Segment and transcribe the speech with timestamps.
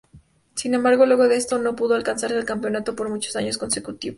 [0.55, 4.09] Sin embargo luego de esto no pudo alzarse al campeonato por muchos años consecutivos.